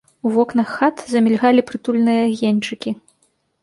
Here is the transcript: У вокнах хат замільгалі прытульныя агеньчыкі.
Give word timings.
У 0.27 0.29
вокнах 0.37 0.71
хат 0.77 1.05
замільгалі 1.13 1.67
прытульныя 1.69 2.21
агеньчыкі. 2.33 3.01